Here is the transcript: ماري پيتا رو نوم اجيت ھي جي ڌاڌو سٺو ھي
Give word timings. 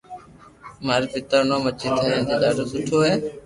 ماري 0.85 1.07
پيتا 1.13 1.35
رو 1.39 1.45
نوم 1.49 1.63
اجيت 1.69 1.95
ھي 2.05 2.09
جي 2.27 2.35
ڌاڌو 2.41 2.63
سٺو 2.71 2.97
ھي 3.05 3.13